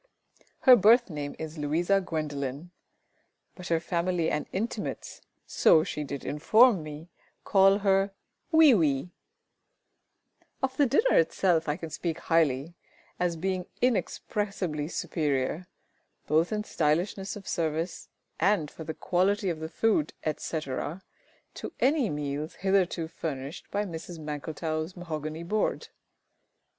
Her 0.61 0.75
birth 0.75 1.11
name 1.11 1.35
is 1.37 1.59
LOUISA 1.59 2.01
GWENDOLEN; 2.05 2.71
but 3.53 3.67
her 3.67 3.79
family 3.79 4.31
and 4.31 4.47
intimates, 4.51 5.21
so 5.45 5.83
she 5.83 6.03
did 6.03 6.25
inform 6.25 6.81
me, 6.81 7.11
call 7.43 7.77
her 7.85 8.09
"WEE 8.51 8.73
WEE." 8.73 9.11
Of 10.63 10.75
the 10.75 10.87
dinner 10.87 11.19
itself 11.19 11.69
I 11.69 11.77
can 11.77 11.91
speak 11.91 12.17
highly, 12.17 12.73
as 13.19 13.35
being 13.35 13.67
inexpressibly 13.79 14.87
superior, 14.87 15.67
both 16.25 16.51
in 16.51 16.63
stylishness 16.63 17.35
of 17.35 17.47
service 17.47 18.09
and 18.39 18.71
for 18.71 18.83
the 18.83 18.95
quality 18.95 19.51
of 19.51 19.59
the 19.59 19.69
food, 19.69 20.13
etc., 20.23 21.03
to 21.53 21.73
any 21.79 22.09
meals 22.09 22.55
hitherto 22.55 23.07
furnished 23.07 23.69
by 23.69 23.85
Mrs 23.85 24.17
MANKLETOW'S 24.17 24.97
mahogany 24.97 25.43
board. 25.43 25.89